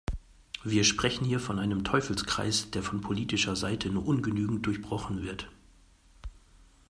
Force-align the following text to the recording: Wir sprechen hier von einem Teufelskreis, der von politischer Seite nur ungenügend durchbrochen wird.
Wir 0.63 0.83
sprechen 0.83 1.25
hier 1.25 1.39
von 1.39 1.59
einem 1.59 1.83
Teufelskreis, 1.83 2.71
der 2.71 2.81
von 2.81 3.01
politischer 3.01 3.55
Seite 3.55 3.91
nur 3.91 4.07
ungenügend 4.07 4.65
durchbrochen 4.65 5.21
wird. 5.21 5.47